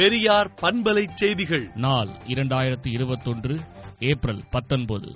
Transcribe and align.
பெரியார் 0.00 0.54
பண்பலை 0.62 1.06
செய்திகள். 1.14 1.70
நாள் 1.74 2.08
இரண்டாயிரத்தி 2.26 2.86
இருபத்தொன்று 2.86 3.60
ஏப்ரல் 3.98 4.42
பத்தொன்பது. 4.50 5.14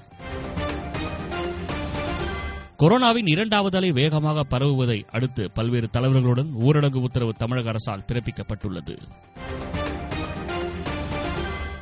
கொரோனாவின் 2.79 3.29
இரண்டாவது 3.29 3.77
அலை 3.77 3.93
வேகமாக 3.93 4.45
பரவுவதை 4.45 5.05
அடுத்து 5.11 5.51
பல்வேறு 5.51 5.89
தலைவர்களுடன் 5.93 6.49
ஊரடங்கு 6.61 6.95
உத்தரவு 6.95 7.33
தமிழக 7.33 7.69
அரசால் 7.69 8.05
பிறப்பிக்கப்பட்டுள்ளது. 8.13 8.99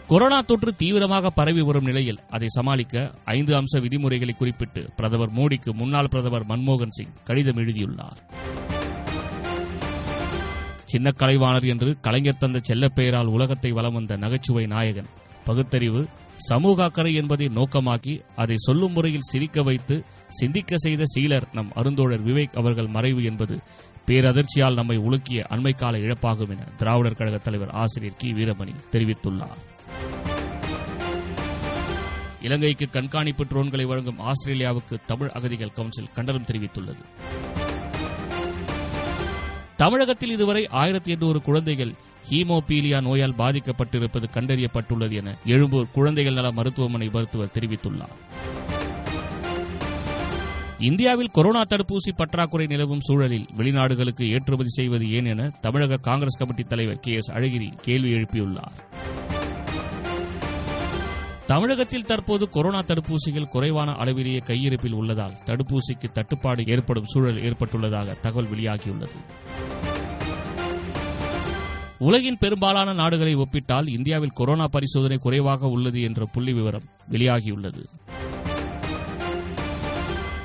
கொரோனா 0.06 0.40
தொற்று 0.40 0.76
தீவிரமாக 0.76 1.30
பரவி 1.30 1.60
வரும் 1.60 1.84
நிலையில் 1.84 2.18
அதை 2.30 2.48
சமாளிக்க 2.48 3.10
ஐந்து 3.24 3.60
அம்ச 3.60 3.80
விதிமுறைகளை 3.80 4.34
குறிப்பிட்டு 4.34 4.90
பிரதமர் 4.96 5.32
மோடிக்கு 5.32 5.72
முன்னாள் 5.72 6.08
பிரதமர் 6.08 6.46
மன்மோகன் 6.46 6.90
சிங் 6.90 7.12
கடிதம் 7.24 7.56
எழுதியுள்ளார். 7.56 8.30
சின்ன 10.92 11.10
கலைவாணர் 11.16 11.68
என்று 11.68 11.90
கலைஞர் 12.00 12.38
தந்த 12.38 12.60
செல்லப்பெயரால் 12.68 13.32
உலகத்தை 13.36 13.70
வலம் 13.72 13.92
வந்த 13.92 14.16
நகைச்சுவை 14.16 14.64
நாயகன். 14.66 15.08
பகுத்தறிவு 15.44 16.00
சமூக 16.36 16.78
அக்கறை 16.84 17.12
என்பதை 17.14 17.46
நோக்கமாக்கி 17.54 18.14
அதை 18.36 18.56
சொல்லும் 18.58 18.92
முறையில் 18.92 19.28
சிரிக்க 19.30 19.62
வைத்து 19.62 19.96
சிந்திக்க 20.28 20.76
செய்த 20.76 21.04
சீலர் 21.14 21.48
நம் 21.52 21.72
அருந்தோழர் 21.74 22.26
விவேக் 22.26 22.56
அவர்கள் 22.56 22.86
மறைவு 22.86 23.22
என்பது 23.24 23.56
பேரதிர்ச்சியால் 24.06 24.74
நம்மை 24.74 24.98
உலுக்கிய 24.98 25.40
அண்மை 25.50 25.74
கால 25.74 25.98
இழப்பாகும் 25.98 26.50
என 26.50 26.66
திராவிடர் 26.76 27.14
கழக 27.14 27.38
தலைவர் 27.38 27.74
ஆசிரியர் 27.82 28.18
கி. 28.18 28.32
வீரமணி 28.32 28.74
தெரிவித்துள்ளார். 28.92 29.60
இலங்கைக்கு 32.42 32.88
கண்காணிப்பு 32.88 33.44
ட்ரோன்களை 33.44 33.86
வழங்கும் 33.86 34.20
ஆஸ்திரேலியாவுக்கு 34.20 34.96
தமிழ் 35.06 35.28
அகதிகள் 35.28 35.76
கவுன்சில் 35.76 36.12
கண்டனம் 36.12 36.48
தெரிவித்துள்ளது. 36.52 37.02
தமிழகத்தில் 39.82 40.30
இதுவரை 40.30 40.68
ஆயிரத்தி 40.68 41.10
எண்ணூறு 41.10 41.42
குழந்தைகள் 41.42 41.92
ஹீமோபீலியா 42.30 43.00
நோயால் 43.00 43.34
பாதிக்கப்பட்டிருப்பது 43.38 44.26
கண்டறியப்பட்டுள்ளது 44.34 45.12
என 45.12 45.36
எழும்பூர் 45.44 45.90
குழந்தைகள் 45.92 46.32
நல 46.32 46.52
மருத்துவமனை 46.52 47.08
மருத்துவர் 47.08 47.48
தெரிவித்துள்ளார். 47.54 48.14
இந்தியாவில் 50.78 51.30
கொரோனா 51.30 51.62
தடுப்பூசி 51.62 52.12
பற்றாக்குறை 52.16 52.66
நிலவும் 52.66 53.00
சூழலில் 53.00 53.48
வெளிநாடுகளுக்கு 53.58 54.30
ஏற்றுமதி 54.30 54.68
செய்வது 54.68 55.10
ஏன் 55.10 55.24
என 55.24 55.50
தமிழக 55.60 55.96
காங்கிரஸ் 55.96 56.38
கமிட்டி 56.38 56.62
தலைவர் 56.62 57.00
கே 57.00 57.12
எஸ் 57.12 57.30
அழகிரி 57.30 57.72
கேள்வி 57.80 58.12
எழுப்பியுள்ளார். 58.12 58.72
தமிழகத்தில் 61.46 62.04
தற்போது 62.04 62.48
கொரோனா 62.48 62.82
தடுப்பூசிகள் 62.82 63.48
குறைவான 63.48 63.94
அளவிலேயே 63.94 64.38
கையிருப்பில் 64.38 64.92
உள்ளதால் 64.92 65.32
தடுப்பூசிக்கு 65.44 66.12
தட்டுப்பாடு 66.12 66.64
ஏற்படும் 66.66 67.04
சூழல் 67.04 67.42
ஏற்பட்டுள்ளதாக 67.42 68.20
தகவல் 68.20 68.48
வெளியாகியுள்ளது. 68.50 69.18
உலகின் 72.02 72.38
பெரும்பாலான 72.38 72.92
நாடுகளை 72.92 73.34
ஒப்பிட்டால் 73.34 73.86
இந்தியாவில் 73.86 74.32
கொரோனா 74.34 74.66
பரிசோதனை 74.66 75.18
குறைவாக 75.18 75.66
உள்ளது 75.66 76.02
என்ற 76.02 76.26
புள்ளி 76.26 76.52
விவரம் 76.52 76.88
வெளியாகியுள்ளது. 77.10 77.82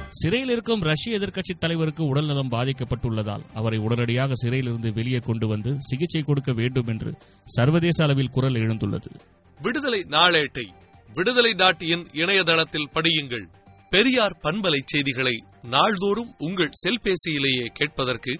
சிறையில் 0.09 0.49
இருக்கும் 0.49 0.81
ரஷ்ய 0.81 1.19
எதிர்க்கட்சி 1.19 1.57
தலைவருக்கு 1.59 2.05
உடல்நலம் 2.05 2.51
பாதிக்கப்பட்டுள்ளதால் 2.51 3.41
அவரை 3.53 3.77
உடனடியாக 3.77 4.33
சிறையிலிருந்து 4.35 4.93
வெளியே 4.93 5.19
கொண்டு 5.19 5.47
வந்து 5.47 5.75
சிகிச்சை 5.79 6.21
கொடுக்க 6.21 6.53
வேண்டும் 6.53 6.87
என்று 6.87 7.17
சர்வதேச 7.45 8.03
அளவில் 8.03 8.29
குரல் 8.29 8.53
எழுந்துள்ளது. 8.53 9.11
விடுதலை 9.61 10.05
நாளேட்டை 10.09 10.67
விடுதலை 11.13 11.53
டாட் 11.53 11.81
இன் 11.81 12.07
இணையதளத்தில் 12.13 12.89
படியுங்கள். 12.93 13.45
பெரியார் 13.89 14.39
பண்பலை 14.43 14.79
செய்திகளை 14.85 15.43
நாள்தோறும் 15.61 16.35
உங்கள் 16.37 16.71
செல்பேசியிலேயே 16.83 17.65
கேட்பதற்கு 17.65 18.39